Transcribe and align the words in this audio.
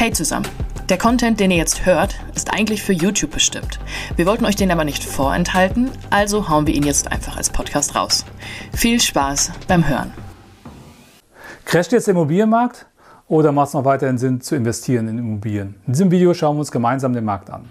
Hey 0.00 0.12
zusammen! 0.12 0.48
Der 0.88 0.96
Content, 0.96 1.40
den 1.40 1.50
ihr 1.50 1.58
jetzt 1.58 1.84
hört, 1.84 2.18
ist 2.34 2.54
eigentlich 2.54 2.82
für 2.82 2.94
YouTube 2.94 3.32
bestimmt. 3.32 3.78
Wir 4.16 4.24
wollten 4.24 4.46
euch 4.46 4.56
den 4.56 4.70
aber 4.70 4.84
nicht 4.84 5.04
vorenthalten, 5.04 5.90
also 6.08 6.48
hauen 6.48 6.66
wir 6.66 6.72
ihn 6.72 6.84
jetzt 6.84 7.12
einfach 7.12 7.36
als 7.36 7.50
Podcast 7.50 7.94
raus. 7.94 8.24
Viel 8.72 8.98
Spaß 8.98 9.52
beim 9.68 9.86
Hören. 9.86 10.10
Crasht 11.66 11.92
jetzt 11.92 12.06
der 12.06 12.12
Immobilienmarkt 12.12 12.86
oder 13.28 13.52
macht 13.52 13.68
es 13.68 13.74
noch 13.74 13.84
weiterhin 13.84 14.16
Sinn 14.16 14.40
zu 14.40 14.56
investieren 14.56 15.06
in 15.06 15.18
Immobilien? 15.18 15.74
In 15.86 15.92
diesem 15.92 16.10
Video 16.10 16.32
schauen 16.32 16.56
wir 16.56 16.60
uns 16.60 16.72
gemeinsam 16.72 17.12
den 17.12 17.26
Markt 17.26 17.50
an. 17.50 17.68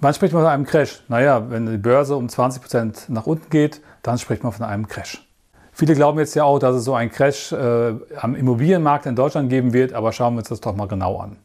Wann 0.00 0.14
spricht 0.14 0.32
man 0.32 0.42
von 0.42 0.50
einem 0.50 0.64
Crash? 0.64 1.02
Naja, 1.08 1.50
wenn 1.50 1.66
die 1.66 1.76
Börse 1.76 2.16
um 2.16 2.28
20% 2.28 3.12
nach 3.12 3.26
unten 3.26 3.50
geht, 3.50 3.82
dann 4.02 4.16
spricht 4.16 4.42
man 4.42 4.52
von 4.52 4.64
einem 4.64 4.88
Crash. 4.88 5.22
Viele 5.80 5.94
glauben 5.94 6.18
jetzt 6.18 6.34
ja 6.34 6.44
auch, 6.44 6.58
dass 6.58 6.76
es 6.76 6.84
so 6.84 6.94
einen 6.94 7.10
Crash 7.10 7.52
äh, 7.52 7.94
am 8.20 8.34
Immobilienmarkt 8.34 9.06
in 9.06 9.16
Deutschland 9.16 9.48
geben 9.48 9.72
wird, 9.72 9.94
aber 9.94 10.12
schauen 10.12 10.34
wir 10.34 10.40
uns 10.40 10.50
das 10.50 10.60
doch 10.60 10.76
mal 10.76 10.86
genau 10.86 11.16
an. 11.16 11.36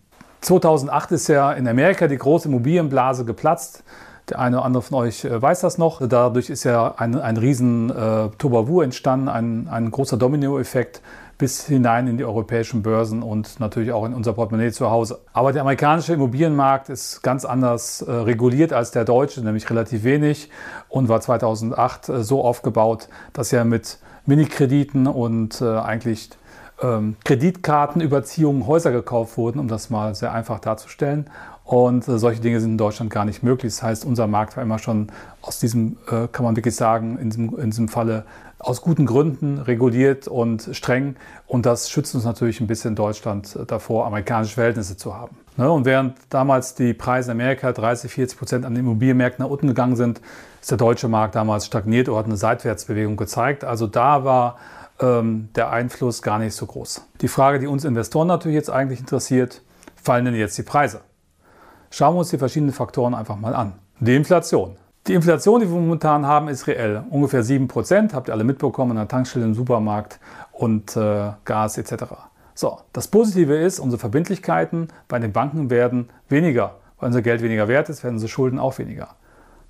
2008 0.41 1.13
ist 1.13 1.29
ja 1.29 1.53
in 1.53 1.65
Amerika 1.69 2.09
die 2.09 2.17
große 2.17 2.49
Immobilienblase 2.49 3.23
geplatzt. 3.23 3.85
Der 4.29 4.39
eine 4.39 4.57
oder 4.57 4.65
andere 4.65 4.83
von 4.83 4.97
euch 4.97 5.23
äh, 5.23 5.41
weiß 5.41 5.61
das 5.61 5.77
noch. 5.77 6.05
Dadurch 6.05 6.49
ist 6.49 6.65
ja 6.65 6.95
ein, 6.97 7.15
ein 7.17 7.37
riesen 7.37 7.89
äh, 7.89 8.27
Tobavu 8.37 8.81
entstanden, 8.81 9.29
ein, 9.29 9.69
ein 9.71 9.89
großer 9.89 10.17
Dominoeffekt 10.17 11.01
bis 11.37 11.65
hinein 11.65 12.07
in 12.07 12.17
die 12.17 12.25
europäischen 12.25 12.81
Börsen 12.81 13.23
und 13.23 13.61
natürlich 13.61 13.93
auch 13.93 14.03
in 14.03 14.13
unser 14.13 14.33
Portemonnaie 14.33 14.73
zu 14.73 14.91
Hause. 14.91 15.21
Aber 15.31 15.53
der 15.53 15.61
amerikanische 15.61 16.11
Immobilienmarkt 16.11 16.89
ist 16.89 17.21
ganz 17.21 17.45
anders 17.45 18.01
äh, 18.01 18.11
reguliert 18.11 18.73
als 18.73 18.91
der 18.91 19.05
deutsche, 19.05 19.39
nämlich 19.39 19.69
relativ 19.69 20.03
wenig 20.03 20.49
und 20.89 21.07
war 21.07 21.21
2008 21.21 22.09
äh, 22.09 22.21
so 22.21 22.43
aufgebaut, 22.43 23.07
dass 23.31 23.53
er 23.53 23.63
mit 23.63 23.97
Minikrediten 24.25 25.07
und 25.07 25.61
äh, 25.61 25.65
eigentlich 25.65 26.29
ähm, 26.81 27.15
Kreditkartenüberziehungen 27.23 28.67
Häuser 28.67 28.91
gekauft 28.91 29.37
wurden, 29.37 29.59
um 29.59 29.67
das 29.67 29.89
mal 29.89 30.15
sehr 30.15 30.33
einfach 30.33 30.59
darzustellen. 30.59 31.29
Und 31.63 32.07
äh, 32.07 32.19
solche 32.19 32.41
Dinge 32.41 32.59
sind 32.59 32.71
in 32.71 32.77
Deutschland 32.77 33.11
gar 33.11 33.25
nicht 33.25 33.41
möglich. 33.41 33.73
Das 33.73 33.83
heißt, 33.83 34.05
unser 34.05 34.27
Markt 34.27 34.55
war 34.55 34.63
immer 34.63 34.77
schon 34.77 35.07
aus 35.41 35.59
diesem, 35.59 35.97
äh, 36.11 36.27
kann 36.31 36.45
man 36.45 36.55
wirklich 36.55 36.75
sagen, 36.75 37.17
in 37.17 37.29
diesem, 37.29 37.57
in 37.57 37.71
diesem 37.71 37.87
Falle 37.87 38.25
aus 38.59 38.81
guten 38.81 39.05
Gründen 39.05 39.57
reguliert 39.59 40.27
und 40.27 40.69
streng. 40.73 41.15
Und 41.47 41.65
das 41.65 41.89
schützt 41.89 42.13
uns 42.15 42.23
natürlich 42.23 42.61
ein 42.61 42.67
bisschen 42.67 42.95
Deutschland 42.95 43.55
äh, 43.55 43.65
davor, 43.65 44.05
amerikanische 44.05 44.55
Verhältnisse 44.55 44.95
zu 44.95 45.15
haben. 45.15 45.37
Ne? 45.57 45.71
Und 45.71 45.85
während 45.85 46.17
damals 46.29 46.75
die 46.75 46.93
Preise 46.93 47.31
in 47.31 47.39
Amerika 47.39 47.71
30, 47.71 48.11
40 48.11 48.37
Prozent 48.37 48.65
an 48.65 48.73
den 48.73 48.83
Immobilienmärkten 48.85 49.43
nach 49.43 49.49
unten 49.49 49.67
gegangen 49.67 49.95
sind, 49.95 50.21
ist 50.61 50.71
der 50.71 50.77
deutsche 50.77 51.07
Markt 51.07 51.35
damals 51.35 51.65
stagniert 51.65 52.09
oder 52.09 52.19
hat 52.19 52.25
eine 52.25 52.37
Seitwärtsbewegung 52.37 53.17
gezeigt. 53.17 53.63
Also 53.63 53.87
da 53.87 54.23
war 54.23 54.57
ähm, 54.99 55.49
der 55.55 55.69
Einfluss 55.71 56.21
gar 56.21 56.39
nicht 56.39 56.55
so 56.55 56.65
groß. 56.65 57.05
Die 57.21 57.27
Frage, 57.27 57.59
die 57.59 57.67
uns 57.67 57.85
Investoren 57.85 58.27
natürlich 58.27 58.55
jetzt 58.55 58.69
eigentlich 58.69 58.99
interessiert, 58.99 59.61
fallen 59.95 60.25
denn 60.25 60.35
jetzt 60.35 60.57
die 60.57 60.63
Preise? 60.63 61.01
Schauen 61.89 62.15
wir 62.15 62.19
uns 62.19 62.29
die 62.29 62.37
verschiedenen 62.37 62.73
Faktoren 62.73 63.13
einfach 63.13 63.37
mal 63.37 63.55
an. 63.55 63.73
Die 63.99 64.15
Inflation. 64.15 64.75
Die 65.07 65.13
Inflation, 65.13 65.61
die 65.61 65.69
wir 65.69 65.79
momentan 65.79 66.25
haben, 66.25 66.47
ist 66.47 66.67
reell. 66.67 67.03
Ungefähr 67.09 67.43
7%, 67.43 68.13
habt 68.13 68.27
ihr 68.27 68.33
alle 68.33 68.43
mitbekommen, 68.43 68.91
in 68.91 68.97
der 68.97 69.07
Tankstelle, 69.07 69.45
im 69.45 69.53
Supermarkt 69.53 70.19
und 70.51 70.97
äh, 70.97 71.31
Gas 71.45 71.77
etc. 71.77 72.05
So, 72.57 72.79
das 72.93 73.09
Positive 73.09 73.53
ist, 73.55 73.79
unsere 73.79 73.99
Verbindlichkeiten 73.99 74.87
bei 75.09 75.19
den 75.19 75.33
Banken 75.33 75.69
werden 75.69 76.09
weniger. 76.29 76.75
Weil 76.97 77.07
unser 77.07 77.21
Geld 77.21 77.41
weniger 77.41 77.67
wert 77.67 77.89
ist, 77.89 78.03
werden 78.03 78.15
unsere 78.15 78.29
Schulden 78.29 78.59
auch 78.59 78.77
weniger. 78.79 79.09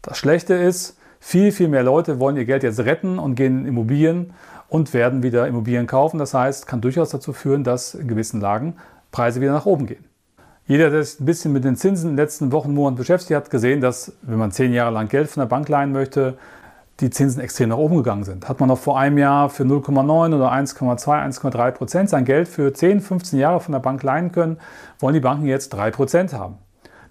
Das 0.04 0.20
Schlechte 0.20 0.54
ist, 0.54 0.96
viel, 1.20 1.52
viel 1.52 1.68
mehr 1.68 1.82
Leute 1.82 2.20
wollen 2.20 2.38
ihr 2.38 2.46
Geld 2.46 2.62
jetzt 2.62 2.80
retten 2.80 3.18
und 3.18 3.34
gehen 3.34 3.62
in 3.62 3.66
Immobilien 3.66 4.34
und 4.70 4.94
werden 4.94 5.24
wieder 5.24 5.48
Immobilien 5.48 5.88
kaufen. 5.88 6.20
Das 6.20 6.36
heißt, 6.36 6.68
kann 6.68 6.82
durchaus 6.82 7.10
dazu 7.10 7.34
führen, 7.34 7.64
dass 7.64 7.96
in 7.96 8.08
gewissen 8.08 8.40
Lagen 8.40 8.76
Preise 9.12 9.42
wieder 9.42 9.54
nach 9.54 9.66
oben 9.66 9.88
gehen. 9.88 10.06
Jeder, 10.68 10.92
der 10.92 11.04
sich 11.04 11.20
ein 11.20 11.26
bisschen 11.26 11.54
mit 11.54 11.64
den 11.64 11.76
Zinsen 11.76 12.12
in 12.12 12.16
den 12.16 12.24
letzten 12.24 12.52
Wochen, 12.52 12.74
Monaten 12.74 12.98
beschäftigt 12.98 13.36
hat, 13.36 13.50
gesehen, 13.50 13.82
dass 13.82 14.14
wenn 14.22 14.38
man 14.38 14.52
zehn 14.52 14.74
Jahre 14.74 14.94
lang 14.94 15.08
Geld 15.08 15.30
von 15.30 15.42
der 15.42 15.48
Bank 15.48 15.68
leihen 15.70 15.92
möchte, 15.92 16.38
die 17.02 17.10
Zinsen 17.10 17.42
extrem 17.42 17.70
nach 17.70 17.78
oben 17.78 17.98
gegangen 17.98 18.24
sind. 18.24 18.48
Hat 18.48 18.60
man 18.60 18.70
noch 18.70 18.78
vor 18.78 18.98
einem 18.98 19.18
Jahr 19.18 19.50
für 19.50 19.64
0,9 19.64 20.34
oder 20.34 20.52
1,2, 20.52 20.98
1,3 20.98 21.72
Prozent 21.72 22.10
sein 22.10 22.26
Geld 22.26 22.48
für 22.48 22.74
10, 22.74 23.02
15 23.02 23.40
Jahre 23.40 23.60
von 23.60 23.74
der 23.74 23.80
Bank 23.80 24.02
leihen 24.04 24.32
können, 24.32 24.58
wollen 25.00 25.14
die 25.14 25.20
Banken 25.20 25.46
jetzt 25.46 25.70
3 25.70 25.92
Prozent 25.92 26.34
haben. 26.34 26.58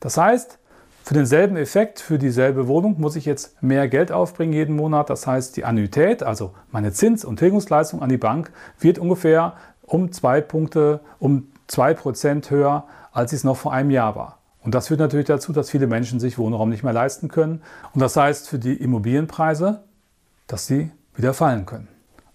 Das 0.00 0.16
heißt, 0.16 0.58
für 1.02 1.12
denselben 1.12 1.56
Effekt, 1.56 2.00
für 2.00 2.18
dieselbe 2.18 2.66
Wohnung 2.66 2.98
muss 2.98 3.14
ich 3.14 3.26
jetzt 3.26 3.62
mehr 3.62 3.88
Geld 3.88 4.10
aufbringen 4.10 4.54
jeden 4.54 4.74
Monat. 4.74 5.10
Das 5.10 5.26
heißt, 5.26 5.54
die 5.54 5.66
Annuität, 5.66 6.22
also 6.22 6.54
meine 6.70 6.92
Zins- 6.92 7.26
und 7.26 7.38
Tilgungsleistung 7.38 8.00
an 8.00 8.08
die 8.08 8.16
Bank, 8.16 8.50
wird 8.80 8.98
ungefähr 8.98 9.52
um 9.82 10.12
zwei 10.12 10.40
Punkte, 10.40 11.00
um 11.18 11.48
zwei 11.66 11.92
Prozent 11.92 12.50
höher, 12.50 12.84
als 13.12 13.34
es 13.34 13.44
noch 13.44 13.58
vor 13.58 13.74
einem 13.74 13.90
Jahr 13.90 14.16
war. 14.16 14.38
Und 14.64 14.74
das 14.74 14.88
führt 14.88 15.00
natürlich 15.00 15.26
dazu, 15.26 15.52
dass 15.52 15.70
viele 15.70 15.86
Menschen 15.86 16.20
sich 16.20 16.38
Wohnraum 16.38 16.70
nicht 16.70 16.82
mehr 16.82 16.92
leisten 16.92 17.28
können. 17.28 17.60
Und 17.92 18.00
das 18.00 18.16
heißt 18.16 18.48
für 18.48 18.58
die 18.58 18.74
Immobilienpreise, 18.74 19.82
dass 20.46 20.66
sie 20.66 20.90
wieder 21.14 21.34
fallen 21.34 21.66
können. 21.66 21.88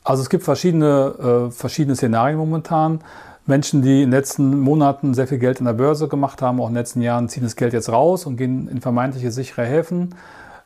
Also 0.04 0.22
es 0.22 0.30
gibt 0.30 0.44
verschiedene, 0.44 1.48
äh, 1.50 1.52
verschiedene 1.52 1.96
Szenarien 1.96 2.38
momentan. 2.38 3.02
Menschen, 3.46 3.82
die 3.82 4.04
in 4.04 4.12
den 4.12 4.18
letzten 4.18 4.60
Monaten 4.60 5.16
sehr 5.16 5.28
viel 5.28 5.40
Geld 5.40 5.60
in 5.60 5.66
der 5.66 5.74
Börse 5.74 6.08
gemacht 6.08 6.42
haben, 6.42 6.62
auch 6.62 6.68
in 6.68 6.74
den 6.74 6.78
letzten 6.80 7.02
Jahren, 7.02 7.30
ziehen 7.30 7.44
das 7.44 7.56
Geld 7.56 7.74
jetzt 7.74 7.90
raus 7.90 8.28
und 8.28 8.38
gehen 8.38 8.68
in 8.68 8.80
vermeintliche 8.80 9.32
sichere 9.32 9.66
Häfen. 9.66 10.14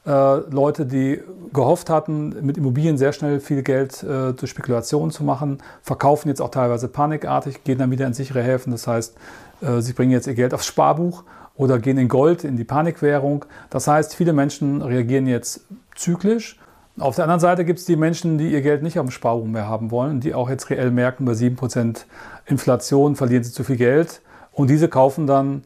Äh, 0.05 0.35
Leute, 0.49 0.85
die 0.85 1.21
gehofft 1.53 1.89
hatten, 1.89 2.45
mit 2.45 2.57
Immobilien 2.57 2.97
sehr 2.97 3.13
schnell 3.13 3.39
viel 3.39 3.63
Geld 3.63 4.03
äh, 4.03 4.33
durch 4.33 4.51
Spekulation 4.51 5.11
zu 5.11 5.23
machen, 5.23 5.59
verkaufen 5.81 6.27
jetzt 6.27 6.41
auch 6.41 6.51
teilweise 6.51 6.89
panikartig, 6.89 7.63
gehen 7.63 7.77
dann 7.77 7.89
wieder 7.89 8.05
in 8.05 8.13
sichere 8.13 8.43
Häfen. 8.43 8.71
Das 8.71 8.85
heißt, 8.85 9.15
äh, 9.61 9.79
sie 9.79 9.93
bringen 9.93 10.11
jetzt 10.11 10.27
ihr 10.27 10.33
Geld 10.33 10.53
aufs 10.53 10.65
Sparbuch 10.65 11.23
oder 11.55 11.79
gehen 11.79 11.97
in 11.97 12.07
Gold, 12.07 12.43
in 12.43 12.57
die 12.57 12.63
Panikwährung. 12.63 13.45
Das 13.69 13.87
heißt, 13.87 14.15
viele 14.15 14.33
Menschen 14.33 14.81
reagieren 14.81 15.27
jetzt 15.27 15.65
zyklisch. 15.95 16.59
Auf 16.99 17.15
der 17.15 17.25
anderen 17.25 17.39
Seite 17.39 17.65
gibt 17.65 17.79
es 17.79 17.85
die 17.85 17.95
Menschen, 17.95 18.37
die 18.37 18.51
ihr 18.51 18.61
Geld 18.61 18.83
nicht 18.83 18.99
auf 18.99 19.05
dem 19.05 19.11
Sparbuch 19.11 19.45
mehr 19.45 19.67
haben 19.67 19.89
wollen, 19.89 20.19
die 20.19 20.35
auch 20.35 20.49
jetzt 20.49 20.69
reell 20.69 20.91
merken, 20.91 21.25
bei 21.25 21.31
7% 21.33 22.05
Inflation 22.45 23.15
verlieren 23.15 23.43
sie 23.43 23.51
zu 23.51 23.63
viel 23.63 23.77
Geld. 23.77 24.21
Und 24.51 24.69
diese 24.69 24.87
kaufen 24.87 25.25
dann 25.25 25.63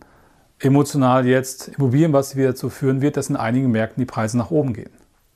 emotional 0.60 1.25
jetzt 1.25 1.68
Immobilien, 1.68 2.13
was 2.13 2.36
wieder 2.36 2.50
dazu 2.50 2.69
führen 2.69 3.01
wird, 3.01 3.18
dass 3.18 3.30
in 3.30 3.36
einigen 3.36 3.72
Märkten 3.72 4.01
die 4.01 4.06
Preise 4.06 4.38
nach 4.38 4.51
oben 4.51 4.74
gehen. 4.74 4.89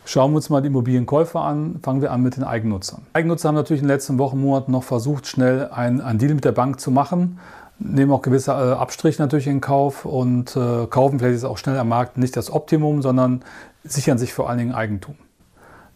Schauen 0.05 0.31
wir 0.31 0.37
uns 0.37 0.49
mal 0.49 0.61
die 0.61 0.67
Immobilienkäufer 0.67 1.41
an. 1.41 1.79
Fangen 1.83 2.01
wir 2.01 2.11
an 2.11 2.23
mit 2.23 2.35
den 2.35 2.43
Eigennutzern. 2.43 3.03
Eigennutzer 3.13 3.49
haben 3.49 3.55
natürlich 3.55 3.81
in 3.81 3.87
den 3.87 3.93
letzten 3.93 4.17
Wochen, 4.17 4.41
Monaten 4.41 4.71
noch 4.71 4.83
versucht, 4.83 5.27
schnell 5.27 5.69
einen, 5.69 6.01
einen 6.01 6.17
Deal 6.17 6.33
mit 6.33 6.43
der 6.43 6.53
Bank 6.53 6.79
zu 6.79 6.89
machen, 6.89 7.37
nehmen 7.83 8.11
auch 8.11 8.21
gewisse 8.21 8.51
äh, 8.51 8.73
Abstriche 8.73 9.21
natürlich 9.21 9.47
in 9.47 9.61
Kauf 9.61 10.05
und 10.05 10.55
äh, 10.55 10.87
kaufen 10.87 11.19
vielleicht 11.19 11.37
ist 11.37 11.43
auch 11.43 11.57
schnell 11.57 11.77
am 11.77 11.89
Markt 11.89 12.17
nicht 12.17 12.37
das 12.37 12.51
Optimum, 12.51 13.01
sondern 13.01 13.43
sichern 13.83 14.17
sich 14.17 14.33
vor 14.33 14.49
allen 14.49 14.59
Dingen 14.59 14.73
Eigentum. 14.73 15.15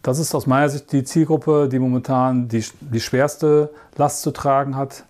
Das 0.02 0.18
ist 0.18 0.34
aus 0.34 0.46
meiner 0.46 0.68
Sicht 0.68 0.92
die 0.92 1.04
Zielgruppe, 1.04 1.68
die 1.68 1.78
momentan 1.78 2.48
die, 2.48 2.64
die 2.80 3.00
schwerste 3.00 3.70
Last 3.96 4.22
zu 4.22 4.30
tragen 4.30 4.76
hat, 4.76 5.04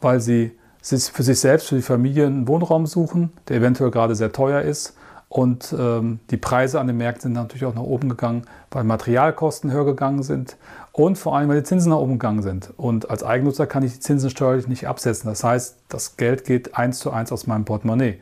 weil 0.00 0.20
sie 0.20 0.52
für 0.82 1.22
sich 1.22 1.40
selbst, 1.40 1.68
für 1.68 1.76
die 1.76 1.82
Familie 1.82 2.26
einen 2.26 2.48
Wohnraum 2.48 2.86
suchen, 2.86 3.32
der 3.48 3.58
eventuell 3.58 3.90
gerade 3.90 4.14
sehr 4.14 4.32
teuer 4.32 4.62
ist. 4.62 4.94
Und 5.32 5.74
ähm, 5.78 6.20
die 6.30 6.36
Preise 6.36 6.78
an 6.78 6.88
den 6.88 6.98
Märkten 6.98 7.22
sind 7.22 7.32
natürlich 7.32 7.64
auch 7.64 7.74
nach 7.74 7.80
oben 7.80 8.10
gegangen, 8.10 8.42
weil 8.70 8.84
Materialkosten 8.84 9.72
höher 9.72 9.86
gegangen 9.86 10.22
sind 10.22 10.58
und 10.92 11.16
vor 11.16 11.34
allem, 11.34 11.48
weil 11.48 11.56
die 11.56 11.62
Zinsen 11.62 11.88
nach 11.88 11.96
oben 11.96 12.18
gegangen 12.18 12.42
sind. 12.42 12.70
Und 12.76 13.08
als 13.08 13.24
Eigennutzer 13.24 13.66
kann 13.66 13.82
ich 13.82 13.94
die 13.94 14.00
Zinsen 14.00 14.28
steuerlich 14.28 14.68
nicht 14.68 14.86
absetzen. 14.86 15.30
Das 15.30 15.42
heißt, 15.42 15.76
das 15.88 16.18
Geld 16.18 16.44
geht 16.44 16.76
eins 16.76 16.98
zu 16.98 17.12
eins 17.12 17.32
aus 17.32 17.46
meinem 17.46 17.64
Portemonnaie. 17.64 18.18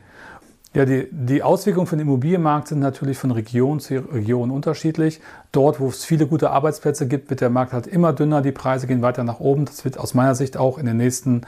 Ja, 0.73 0.85
die, 0.85 1.09
die 1.11 1.43
Auswirkungen 1.43 1.85
für 1.85 1.97
den 1.97 2.07
Immobilienmarkt 2.07 2.69
sind 2.69 2.79
natürlich 2.79 3.17
von 3.17 3.31
Region 3.31 3.81
zu 3.81 3.97
Region 3.97 4.49
unterschiedlich. 4.49 5.19
Dort, 5.51 5.81
wo 5.81 5.89
es 5.89 6.05
viele 6.05 6.27
gute 6.27 6.51
Arbeitsplätze 6.51 7.09
gibt, 7.09 7.29
wird 7.29 7.41
der 7.41 7.49
Markt 7.49 7.73
halt 7.73 7.87
immer 7.87 8.13
dünner, 8.13 8.41
die 8.41 8.53
Preise 8.53 8.87
gehen 8.87 9.01
weiter 9.01 9.25
nach 9.25 9.41
oben. 9.41 9.65
Das 9.65 9.83
wird 9.83 9.97
aus 9.97 10.13
meiner 10.13 10.33
Sicht 10.33 10.55
auch 10.55 10.77
in 10.77 10.85
den 10.85 10.95
nächsten 10.95 11.41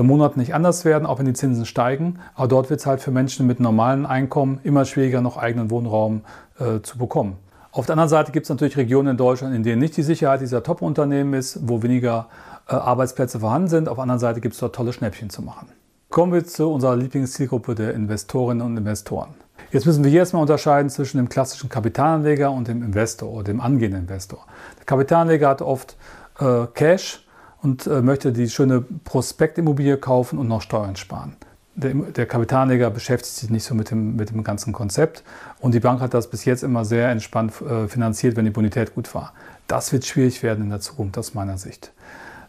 Monaten 0.00 0.40
nicht 0.40 0.54
anders 0.54 0.84
werden, 0.84 1.06
auch 1.06 1.18
wenn 1.18 1.26
die 1.26 1.32
Zinsen 1.34 1.66
steigen. 1.66 2.18
Aber 2.34 2.48
dort 2.48 2.70
wird 2.70 2.80
es 2.80 2.86
halt 2.86 3.00
für 3.00 3.10
Menschen 3.10 3.46
mit 3.46 3.60
normalen 3.60 4.06
Einkommen 4.06 4.60
immer 4.62 4.84
schwieriger, 4.84 5.20
noch 5.20 5.36
eigenen 5.36 5.70
Wohnraum 5.70 6.22
äh, 6.58 6.80
zu 6.80 6.98
bekommen. 6.98 7.36
Auf 7.72 7.86
der 7.86 7.94
anderen 7.94 8.10
Seite 8.10 8.32
gibt 8.32 8.44
es 8.44 8.50
natürlich 8.50 8.76
Regionen 8.76 9.12
in 9.12 9.16
Deutschland, 9.16 9.54
in 9.54 9.62
denen 9.62 9.80
nicht 9.80 9.96
die 9.96 10.02
Sicherheit 10.02 10.40
dieser 10.42 10.62
Top-Unternehmen 10.62 11.34
ist, 11.34 11.58
wo 11.62 11.82
weniger 11.82 12.28
äh, 12.68 12.74
Arbeitsplätze 12.74 13.40
vorhanden 13.40 13.68
sind. 13.68 13.88
Auf 13.88 13.96
der 13.96 14.02
anderen 14.02 14.20
Seite 14.20 14.40
gibt 14.40 14.54
es 14.54 14.60
dort 14.60 14.74
tolle 14.74 14.92
Schnäppchen 14.92 15.30
zu 15.30 15.42
machen. 15.42 15.68
Kommen 16.10 16.32
wir 16.32 16.44
zu 16.44 16.70
unserer 16.70 16.96
Lieblingszielgruppe 16.96 17.74
der 17.74 17.94
Investorinnen 17.94 18.64
und 18.64 18.76
Investoren. 18.76 19.30
Jetzt 19.70 19.86
müssen 19.86 20.04
wir 20.04 20.10
hier 20.10 20.20
erstmal 20.20 20.42
unterscheiden 20.42 20.90
zwischen 20.90 21.16
dem 21.16 21.30
klassischen 21.30 21.70
Kapitalanleger 21.70 22.50
und 22.50 22.68
dem 22.68 22.82
Investor 22.82 23.30
oder 23.30 23.44
dem 23.44 23.60
angehenden 23.62 24.02
Investor. 24.02 24.44
Der 24.78 24.84
Kapitalanleger 24.84 25.48
hat 25.48 25.62
oft 25.62 25.96
äh, 26.38 26.66
Cash 26.74 27.21
und 27.62 27.86
äh, 27.86 28.02
möchte 28.02 28.32
die 28.32 28.48
schöne 28.48 28.82
Prospektimmobilie 29.04 29.96
kaufen 29.96 30.38
und 30.38 30.48
noch 30.48 30.62
Steuern 30.62 30.96
sparen. 30.96 31.36
Der, 31.74 31.94
der, 31.94 32.26
Kapitalanleger 32.26 32.90
beschäftigt 32.90 33.34
sich 33.34 33.48
nicht 33.48 33.64
so 33.64 33.74
mit 33.74 33.90
dem, 33.90 34.16
mit 34.16 34.30
dem 34.30 34.44
ganzen 34.44 34.74
Konzept 34.74 35.22
und 35.60 35.72
die 35.72 35.80
Bank 35.80 36.00
hat 36.00 36.12
das 36.12 36.28
bis 36.28 36.44
jetzt 36.44 36.62
immer 36.62 36.84
sehr 36.84 37.08
entspannt 37.08 37.54
äh, 37.62 37.88
finanziert, 37.88 38.36
wenn 38.36 38.44
die 38.44 38.50
Bonität 38.50 38.94
gut 38.94 39.14
war. 39.14 39.32
Das 39.68 39.90
wird 39.92 40.04
schwierig 40.04 40.42
werden 40.42 40.64
in 40.64 40.70
der 40.70 40.80
Zukunft 40.80 41.16
aus 41.16 41.32
meiner 41.32 41.56
Sicht. 41.56 41.92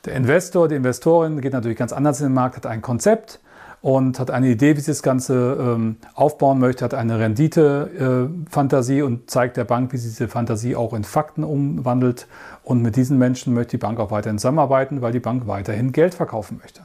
Der 0.03 0.15
Investor, 0.15 0.67
die 0.67 0.75
Investorin 0.75 1.39
geht 1.39 1.53
natürlich 1.53 1.77
ganz 1.77 1.93
anders 1.93 2.19
in 2.19 2.27
den 2.27 2.33
Markt, 2.33 2.57
hat 2.57 2.65
ein 2.65 2.81
Konzept, 2.81 3.39
und 3.83 4.17
hat 4.17 4.31
eine 4.31 4.47
Idee, 4.47 4.77
wie 4.77 4.79
sie 4.79 4.91
das 4.91 5.03
Ganze 5.03 5.57
ähm, 5.59 5.97
aufbauen 6.15 6.57
möchte, 6.57 6.85
hat 6.85 6.93
eine 6.93 7.19
Rendite-Fantasie 7.19 8.99
äh, 8.99 9.01
und 9.01 9.29
zeigt 9.29 9.57
der 9.57 9.65
Bank, 9.65 9.91
wie 9.91 9.97
sie 9.97 10.07
diese 10.07 10.29
Fantasie 10.29 10.77
auch 10.77 10.93
in 10.93 11.03
Fakten 11.03 11.43
umwandelt. 11.43 12.27
Und 12.63 12.81
mit 12.81 12.95
diesen 12.95 13.17
Menschen 13.17 13.53
möchte 13.53 13.71
die 13.71 13.81
Bank 13.81 13.99
auch 13.99 14.09
weiterhin 14.09 14.37
zusammenarbeiten, 14.37 15.01
weil 15.01 15.11
die 15.11 15.19
Bank 15.19 15.47
weiterhin 15.47 15.91
Geld 15.91 16.13
verkaufen 16.13 16.59
möchte. 16.61 16.79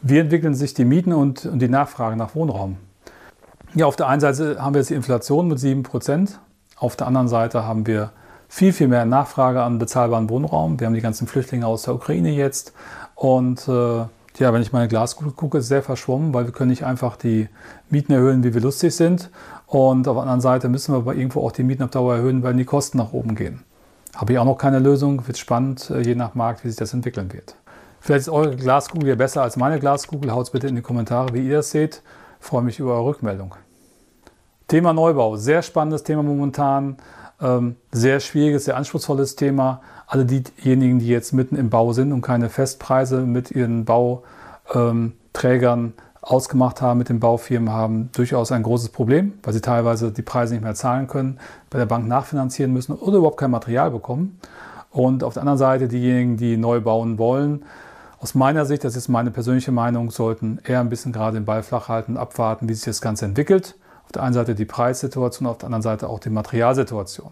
Wie 0.00 0.16
entwickeln 0.16 0.54
sich 0.54 0.72
die 0.72 0.86
Mieten 0.86 1.12
und, 1.12 1.44
und 1.44 1.58
die 1.58 1.68
Nachfrage 1.68 2.16
nach 2.16 2.34
Wohnraum? 2.34 2.78
Ja, 3.74 3.84
auf 3.84 3.96
der 3.96 4.08
einen 4.08 4.22
Seite 4.22 4.56
haben 4.58 4.72
wir 4.72 4.80
jetzt 4.80 4.88
die 4.88 4.94
Inflation 4.94 5.48
mit 5.48 5.58
7%, 5.58 6.30
auf 6.78 6.96
der 6.96 7.08
anderen 7.08 7.28
Seite 7.28 7.66
haben 7.66 7.86
wir 7.86 8.12
viel, 8.48 8.72
viel 8.72 8.88
mehr 8.88 9.04
Nachfrage 9.04 9.62
an 9.62 9.78
bezahlbaren 9.78 10.30
Wohnraum. 10.30 10.80
Wir 10.80 10.86
haben 10.86 10.94
die 10.94 11.02
ganzen 11.02 11.26
Flüchtlinge 11.26 11.66
aus 11.66 11.82
der 11.82 11.94
Ukraine 11.94 12.30
jetzt 12.30 12.72
und 13.16 13.68
äh, 13.68 14.04
ja, 14.38 14.52
wenn 14.52 14.62
ich 14.62 14.72
meine 14.72 14.88
Glaskugel 14.88 15.32
gucke, 15.32 15.58
ist 15.58 15.68
sehr 15.68 15.82
verschwommen, 15.82 16.34
weil 16.34 16.46
wir 16.46 16.52
können 16.52 16.70
nicht 16.70 16.84
einfach 16.84 17.16
die 17.16 17.48
Mieten 17.90 18.12
erhöhen, 18.12 18.44
wie 18.44 18.54
wir 18.54 18.60
lustig 18.60 18.94
sind. 18.94 19.30
Und 19.66 20.08
auf 20.08 20.16
der 20.16 20.22
anderen 20.22 20.40
Seite 20.40 20.68
müssen 20.68 20.94
wir 20.94 20.98
aber 20.98 21.14
irgendwo 21.14 21.44
auch 21.46 21.52
die 21.52 21.62
Mieten 21.62 21.82
auf 21.82 21.90
Dauer 21.90 22.16
erhöhen, 22.16 22.42
weil 22.42 22.54
die 22.54 22.64
Kosten 22.64 22.98
nach 22.98 23.12
oben 23.12 23.34
gehen. 23.34 23.62
Habe 24.14 24.32
ich 24.32 24.38
auch 24.38 24.44
noch 24.44 24.58
keine 24.58 24.78
Lösung. 24.78 25.26
Wird 25.26 25.38
spannend, 25.38 25.90
äh, 25.90 26.00
je 26.00 26.14
nach 26.14 26.34
Markt, 26.34 26.64
wie 26.64 26.68
sich 26.68 26.76
das 26.76 26.94
entwickeln 26.94 27.32
wird. 27.32 27.54
Vielleicht 28.00 28.22
ist 28.22 28.28
eure 28.28 28.56
Glaskugel 28.56 29.08
ja 29.08 29.14
besser 29.14 29.42
als 29.42 29.56
meine 29.56 29.78
Glaskugel. 29.78 30.32
Haut 30.32 30.46
es 30.46 30.50
bitte 30.50 30.68
in 30.68 30.76
die 30.76 30.82
Kommentare, 30.82 31.34
wie 31.34 31.46
ihr 31.46 31.56
das 31.56 31.70
seht. 31.70 32.02
Ich 32.40 32.46
freue 32.46 32.62
mich 32.62 32.78
über 32.78 32.94
eure 32.94 33.06
Rückmeldung. 33.06 33.54
Thema 34.68 34.92
Neubau. 34.92 35.36
Sehr 35.36 35.62
spannendes 35.62 36.02
Thema 36.04 36.22
momentan. 36.22 36.96
Ähm, 37.40 37.76
sehr 37.92 38.20
schwieriges, 38.20 38.64
sehr 38.64 38.76
anspruchsvolles 38.76 39.36
Thema. 39.36 39.80
Alle 40.06 40.24
diejenigen, 40.24 40.98
die 40.98 41.08
jetzt 41.08 41.32
mitten 41.32 41.56
im 41.56 41.70
Bau 41.70 41.92
sind 41.92 42.12
und 42.12 42.22
keine 42.22 42.48
Festpreise 42.48 43.20
mit 43.20 43.50
ihren 43.50 43.84
Bauträgern 43.84 44.24
ähm, 45.80 45.92
ausgemacht 46.20 46.82
haben, 46.82 46.98
mit 46.98 47.08
den 47.08 47.20
Baufirmen, 47.20 47.70
haben 47.70 48.10
durchaus 48.12 48.52
ein 48.52 48.62
großes 48.62 48.88
Problem, 48.90 49.34
weil 49.42 49.52
sie 49.52 49.60
teilweise 49.60 50.10
die 50.10 50.22
Preise 50.22 50.54
nicht 50.54 50.64
mehr 50.64 50.74
zahlen 50.74 51.06
können, 51.06 51.38
bei 51.70 51.78
der 51.78 51.86
Bank 51.86 52.06
nachfinanzieren 52.08 52.72
müssen 52.72 52.92
oder 52.92 53.18
überhaupt 53.18 53.38
kein 53.38 53.50
Material 53.50 53.90
bekommen. 53.90 54.38
Und 54.90 55.22
auf 55.22 55.34
der 55.34 55.42
anderen 55.42 55.58
Seite 55.58 55.86
diejenigen, 55.86 56.36
die 56.36 56.56
neu 56.56 56.80
bauen 56.80 57.18
wollen, 57.18 57.64
aus 58.20 58.34
meiner 58.34 58.64
Sicht, 58.64 58.82
das 58.82 58.96
ist 58.96 59.08
meine 59.08 59.30
persönliche 59.30 59.70
Meinung, 59.70 60.10
sollten 60.10 60.58
eher 60.64 60.80
ein 60.80 60.88
bisschen 60.88 61.12
gerade 61.12 61.38
den 61.38 61.44
Ball 61.44 61.62
flach 61.62 61.88
halten, 61.88 62.16
abwarten, 62.16 62.68
wie 62.68 62.74
sich 62.74 62.84
das 62.84 63.00
Ganze 63.00 63.26
entwickelt. 63.26 63.76
Auf 64.08 64.12
der 64.12 64.22
einen 64.22 64.32
Seite 64.32 64.54
die 64.54 64.64
Preissituation, 64.64 65.46
auf 65.46 65.58
der 65.58 65.66
anderen 65.66 65.82
Seite 65.82 66.08
auch 66.08 66.18
die 66.18 66.30
Materialsituation. 66.30 67.30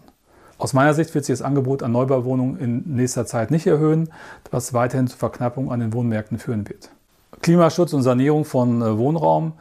Aus 0.59 0.73
meiner 0.73 0.93
Sicht 0.93 1.15
wird 1.15 1.25
sich 1.25 1.33
das 1.33 1.41
Angebot 1.41 1.81
an 1.81 1.91
Neubauwohnungen 1.91 2.59
in 2.59 2.95
nächster 2.95 3.25
Zeit 3.25 3.49
nicht 3.49 3.65
erhöhen, 3.65 4.09
was 4.51 4.75
weiterhin 4.75 5.07
zu 5.07 5.17
Verknappung 5.17 5.71
an 5.71 5.79
den 5.79 5.91
Wohnmärkten 5.91 6.37
führen 6.37 6.69
wird. 6.69 6.91
Klimaschutz 7.41 7.93
und 7.93 8.03
Sanierung 8.03 8.45
von 8.45 8.83
äh, 8.83 8.95
Wohnraum. 8.95 9.53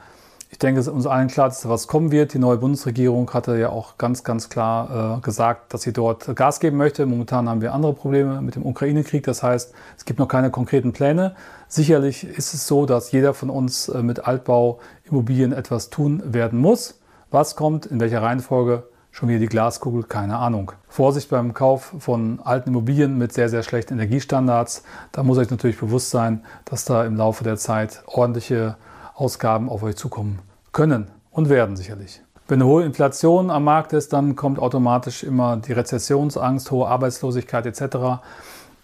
Ich 0.51 0.59
denke, 0.59 0.79
es 0.79 0.89
ist 0.89 0.93
uns 0.93 1.07
allen 1.07 1.29
klar, 1.29 1.49
dass 1.49 1.63
da 1.63 1.71
was 1.71 1.89
kommen 1.89 2.11
wird. 2.13 2.35
Die 2.35 2.39
neue 2.39 2.59
Bundesregierung 2.59 3.33
hatte 3.33 3.59
ja 3.59 3.71
auch 3.71 3.97
ganz, 3.97 4.25
ganz 4.25 4.51
klar 4.51 5.17
äh, 5.17 5.21
gesagt, 5.23 5.73
dass 5.73 5.83
sie 5.83 5.95
dort 5.95 6.37
Gas 6.37 6.61
geben 6.61 6.77
möchte. 6.77 7.07
Momentan 7.07 7.49
haben 7.49 7.63
wir 7.63 7.73
andere 7.73 7.95
Probleme 7.95 8.43
mit 8.43 8.57
dem 8.57 8.67
Ukraine-Krieg. 8.67 9.25
Das 9.25 9.43
heißt, 9.43 9.73
es 9.97 10.05
gibt 10.05 10.19
noch 10.19 10.29
keine 10.29 10.51
konkreten 10.51 10.93
Pläne. 10.93 11.35
Sicherlich 11.69 12.25
ist 12.25 12.53
es 12.53 12.67
so, 12.67 12.85
dass 12.85 13.11
jeder 13.11 13.33
von 13.33 13.49
uns 13.49 13.89
äh, 13.89 14.03
mit 14.03 14.27
Altbauimmobilien 14.27 15.53
etwas 15.53 15.89
tun 15.89 16.23
werden 16.27 16.59
muss. 16.59 17.01
Was 17.31 17.57
kommt, 17.57 17.87
in 17.87 17.99
welcher 17.99 18.23
Reihenfolge, 18.23 18.85
schon 19.11 19.29
wieder 19.29 19.41
die 19.41 19.47
Glaskugel, 19.47 20.05
keine 20.05 20.37
Ahnung. 20.37 20.73
Vorsicht 20.89 21.31
beim 21.31 21.55
Kauf 21.55 21.95
von 21.99 22.39
alten 22.45 22.69
Immobilien 22.69 23.17
mit 23.19 23.33
sehr, 23.33 23.49
sehr 23.49 23.63
schlechten 23.63 23.95
Energiestandards. 23.95 24.85
Da 25.11 25.23
muss 25.23 25.39
euch 25.39 25.51
natürlich 25.51 25.79
bewusst 25.79 26.11
sein, 26.11 26.45
dass 26.67 26.85
da 26.85 27.05
im 27.05 27.17
Laufe 27.17 27.43
der 27.43 27.57
Zeit 27.57 28.03
ordentliche 28.07 28.77
Ausgaben 29.15 29.71
auf 29.71 29.83
euch 29.83 29.97
zukommen 29.97 30.39
können 30.73 31.09
und 31.31 31.49
werden 31.49 31.77
sicherlich. 31.77 32.21
Wenn 32.47 32.61
eine 32.61 32.71
hohe 32.71 32.85
Inflation 32.85 33.51
am 33.51 33.65
Markt 33.65 33.93
ist, 33.93 34.13
dann 34.13 34.37
kommt 34.37 34.59
automatisch 34.61 35.25
immer 35.25 35.57
die 35.57 35.73
Rezessionsangst, 35.73 36.71
hohe 36.71 36.87
Arbeitslosigkeit 36.87 37.67
etc. 37.67 38.23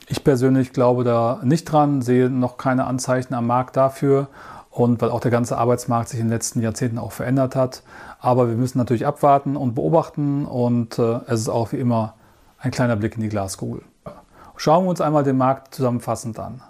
Ich 0.08 0.24
persönlich 0.24 0.72
glaube 0.72 1.04
da 1.04 1.40
nicht 1.44 1.66
dran, 1.66 2.02
sehe 2.02 2.28
noch 2.28 2.56
keine 2.56 2.86
Anzeichen 2.86 3.34
am 3.34 3.46
Markt 3.46 3.76
dafür 3.76 4.28
und 4.72 5.02
weil 5.02 5.10
auch 5.10 5.20
der 5.20 5.30
ganze 5.30 5.58
Arbeitsmarkt 5.58 6.08
sich 6.08 6.18
in 6.18 6.26
den 6.26 6.32
letzten 6.32 6.62
Jahrzehnten 6.62 6.98
auch 6.98 7.12
verändert 7.12 7.54
hat. 7.54 7.82
Aber 8.18 8.48
wir 8.48 8.56
müssen 8.56 8.78
natürlich 8.78 9.06
abwarten 9.06 9.54
und 9.54 9.74
beobachten 9.74 10.46
und 10.46 10.98
äh, 10.98 11.20
es 11.26 11.40
ist 11.40 11.48
auch 11.50 11.72
wie 11.72 11.76
immer 11.76 12.14
ein 12.58 12.70
kleiner 12.70 12.96
Blick 12.96 13.16
in 13.16 13.22
die 13.22 13.28
Glaskugel. 13.28 13.82
Schauen 14.56 14.84
wir 14.84 14.90
uns 14.90 15.00
einmal 15.00 15.24
den 15.24 15.36
Markt 15.36 15.74
zusammenfassend 15.74 16.38
an. 16.38 16.62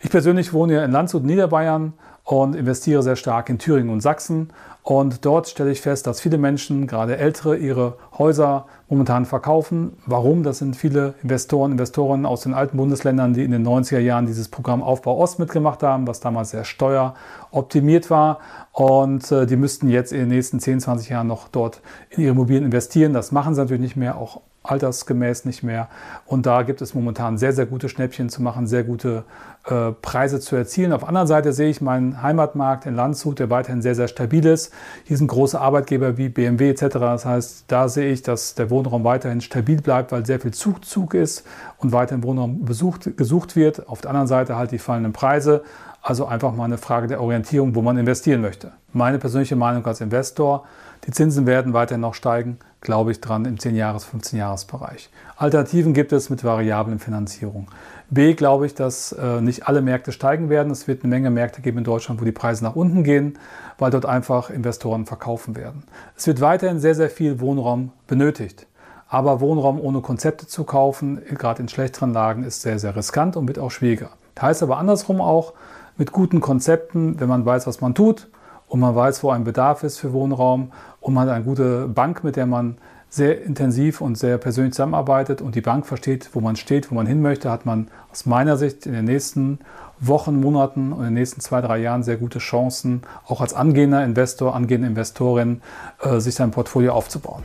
Ich 0.00 0.10
persönlich 0.10 0.52
wohne 0.52 0.74
ja 0.74 0.84
in 0.84 0.90
Landshut, 0.90 1.22
Niederbayern 1.24 1.94
und 2.24 2.56
investiere 2.56 3.02
sehr 3.02 3.16
stark 3.16 3.50
in 3.50 3.58
Thüringen 3.58 3.90
und 3.90 4.00
Sachsen. 4.00 4.48
Und 4.82 5.24
dort 5.24 5.48
stelle 5.48 5.70
ich 5.70 5.80
fest, 5.80 6.06
dass 6.06 6.20
viele 6.20 6.36
Menschen, 6.36 6.86
gerade 6.86 7.16
ältere, 7.16 7.56
ihre 7.56 7.96
Häuser 8.18 8.66
momentan 8.88 9.24
verkaufen. 9.24 9.96
Warum? 10.04 10.42
Das 10.42 10.58
sind 10.58 10.76
viele 10.76 11.14
Investoren, 11.22 11.72
Investoren 11.72 12.26
aus 12.26 12.42
den 12.42 12.52
alten 12.52 12.76
Bundesländern, 12.76 13.32
die 13.32 13.44
in 13.44 13.50
den 13.50 13.66
90er 13.66 13.98
Jahren 13.98 14.26
dieses 14.26 14.48
Programm 14.48 14.82
Aufbau 14.82 15.18
Ost 15.18 15.38
mitgemacht 15.38 15.82
haben, 15.82 16.06
was 16.06 16.20
damals 16.20 16.50
sehr 16.50 16.64
steueroptimiert 16.64 18.10
war. 18.10 18.40
Und 18.72 19.30
äh, 19.32 19.46
die 19.46 19.56
müssten 19.56 19.88
jetzt 19.88 20.12
in 20.12 20.20
den 20.20 20.28
nächsten 20.28 20.60
10, 20.60 20.80
20 20.80 21.08
Jahren 21.08 21.28
noch 21.28 21.48
dort 21.48 21.80
in 22.10 22.22
ihre 22.22 22.32
Immobilien 22.32 22.64
investieren. 22.64 23.14
Das 23.14 23.32
machen 23.32 23.54
sie 23.54 23.62
natürlich 23.62 23.82
nicht 23.82 23.96
mehr, 23.96 24.18
auch 24.18 24.42
altersgemäß 24.64 25.44
nicht 25.44 25.62
mehr. 25.62 25.88
Und 26.26 26.46
da 26.46 26.62
gibt 26.62 26.80
es 26.82 26.94
momentan 26.94 27.38
sehr, 27.38 27.52
sehr 27.52 27.66
gute 27.66 27.88
Schnäppchen 27.88 28.30
zu 28.30 28.42
machen, 28.42 28.66
sehr 28.66 28.82
gute 28.82 29.24
äh, 29.66 29.92
Preise 29.92 30.40
zu 30.40 30.56
erzielen. 30.56 30.92
Auf 30.92 31.00
der 31.00 31.08
anderen 31.08 31.26
Seite 31.26 31.52
sehe 31.52 31.68
ich 31.68 31.80
meinen 31.80 32.22
Heimatmarkt 32.22 32.86
in 32.86 32.94
Landshut, 32.94 33.38
der 33.38 33.50
weiterhin 33.50 33.82
sehr, 33.82 33.94
sehr 33.94 34.08
stabil 34.08 34.44
ist. 34.46 34.72
Hier 35.04 35.18
sind 35.18 35.28
große 35.28 35.60
Arbeitgeber 35.60 36.16
wie 36.16 36.30
BMW 36.30 36.70
etc. 36.70 36.86
Das 36.94 37.26
heißt, 37.26 37.64
da 37.68 37.88
sehe 37.88 38.10
ich, 38.10 38.22
dass 38.22 38.54
der 38.54 38.70
Wohnraum 38.70 39.04
weiterhin 39.04 39.42
stabil 39.42 39.80
bleibt, 39.80 40.12
weil 40.12 40.24
sehr 40.24 40.40
viel 40.40 40.52
Zugzug 40.52 41.12
ist 41.12 41.46
und 41.78 41.92
weiterhin 41.92 42.24
Wohnraum 42.24 42.64
besucht, 42.64 43.18
gesucht 43.18 43.56
wird. 43.56 43.86
Auf 43.88 44.00
der 44.00 44.10
anderen 44.10 44.28
Seite 44.28 44.56
halt 44.56 44.72
die 44.72 44.78
fallenden 44.78 45.12
Preise. 45.12 45.62
Also 46.00 46.26
einfach 46.26 46.54
mal 46.54 46.64
eine 46.64 46.76
Frage 46.76 47.06
der 47.06 47.22
Orientierung, 47.22 47.74
wo 47.74 47.80
man 47.80 47.96
investieren 47.96 48.42
möchte. 48.42 48.72
Meine 48.92 49.18
persönliche 49.18 49.56
Meinung 49.56 49.86
als 49.86 50.02
Investor, 50.02 50.64
die 51.06 51.10
Zinsen 51.10 51.46
werden 51.46 51.72
weiterhin 51.72 52.02
noch 52.02 52.12
steigen 52.12 52.58
glaube 52.84 53.10
ich, 53.10 53.20
dran 53.20 53.44
im 53.44 53.56
10-Jahres-, 53.56 54.06
15-Jahres-Bereich. 54.06 55.10
Alternativen 55.36 55.92
gibt 55.92 56.12
es 56.12 56.30
mit 56.30 56.44
variablen 56.44 57.00
Finanzierung. 57.00 57.66
B, 58.10 58.34
glaube 58.34 58.66
ich, 58.66 58.74
dass 58.74 59.12
äh, 59.12 59.40
nicht 59.40 59.66
alle 59.66 59.82
Märkte 59.82 60.12
steigen 60.12 60.48
werden. 60.50 60.70
Es 60.70 60.86
wird 60.86 61.02
eine 61.02 61.10
Menge 61.10 61.30
Märkte 61.30 61.62
geben 61.62 61.78
in 61.78 61.84
Deutschland, 61.84 62.20
wo 62.20 62.24
die 62.24 62.32
Preise 62.32 62.62
nach 62.62 62.76
unten 62.76 63.02
gehen, 63.02 63.38
weil 63.78 63.90
dort 63.90 64.06
einfach 64.06 64.50
Investoren 64.50 65.06
verkaufen 65.06 65.56
werden. 65.56 65.82
Es 66.16 66.26
wird 66.26 66.40
weiterhin 66.40 66.78
sehr, 66.78 66.94
sehr 66.94 67.10
viel 67.10 67.40
Wohnraum 67.40 67.90
benötigt. 68.06 68.66
Aber 69.08 69.40
Wohnraum 69.40 69.80
ohne 69.80 70.00
Konzepte 70.00 70.46
zu 70.46 70.64
kaufen, 70.64 71.22
gerade 71.24 71.62
in 71.62 71.68
schlechteren 71.68 72.12
Lagen, 72.12 72.44
ist 72.44 72.62
sehr, 72.62 72.78
sehr 72.78 72.94
riskant 72.94 73.36
und 73.36 73.48
wird 73.48 73.58
auch 73.58 73.70
schwieriger. 73.70 74.10
Das 74.34 74.44
heißt 74.44 74.62
aber 74.62 74.78
andersrum 74.78 75.20
auch, 75.20 75.54
mit 75.96 76.12
guten 76.12 76.40
Konzepten, 76.40 77.20
wenn 77.20 77.28
man 77.28 77.46
weiß, 77.46 77.66
was 77.66 77.80
man 77.80 77.94
tut, 77.94 78.28
und 78.74 78.80
man 78.80 78.96
weiß, 78.96 79.22
wo 79.22 79.30
ein 79.30 79.44
Bedarf 79.44 79.84
ist 79.84 79.98
für 79.98 80.12
Wohnraum. 80.12 80.72
Und 81.00 81.14
man 81.14 81.28
hat 81.28 81.34
eine 81.36 81.44
gute 81.44 81.86
Bank, 81.86 82.24
mit 82.24 82.34
der 82.34 82.46
man 82.46 82.76
sehr 83.08 83.44
intensiv 83.44 84.00
und 84.00 84.18
sehr 84.18 84.36
persönlich 84.36 84.74
zusammenarbeitet. 84.74 85.40
Und 85.40 85.54
die 85.54 85.60
Bank 85.60 85.86
versteht, 85.86 86.30
wo 86.32 86.40
man 86.40 86.56
steht, 86.56 86.90
wo 86.90 86.96
man 86.96 87.06
hin 87.06 87.22
möchte, 87.22 87.52
hat 87.52 87.66
man 87.66 87.86
aus 88.10 88.26
meiner 88.26 88.56
Sicht 88.56 88.86
in 88.86 88.92
den 88.92 89.04
nächsten 89.04 89.60
Wochen, 90.00 90.40
Monaten 90.40 90.92
und 90.92 90.98
in 90.98 91.04
den 91.04 91.14
nächsten 91.14 91.40
zwei, 91.40 91.60
drei 91.60 91.78
Jahren 91.78 92.02
sehr 92.02 92.16
gute 92.16 92.40
Chancen, 92.40 93.02
auch 93.28 93.40
als 93.40 93.54
angehender 93.54 94.02
Investor, 94.02 94.56
angehende 94.56 94.88
Investorin, 94.88 95.62
äh, 96.02 96.18
sich 96.18 96.34
sein 96.34 96.50
Portfolio 96.50 96.94
aufzubauen. 96.94 97.44